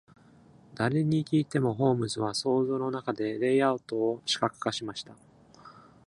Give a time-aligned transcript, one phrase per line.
[0.73, 5.15] 誰に聞いても、ホームズは想像の中でレイアウトを視覚化しました。